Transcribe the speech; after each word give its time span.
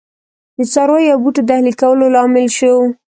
د 0.57 0.59
څارویو 0.73 1.13
او 1.13 1.19
بوټو 1.23 1.41
د 1.45 1.49
اهلي 1.57 1.73
کولو 1.81 2.05
لامل 2.15 2.47
شو. 2.57 2.73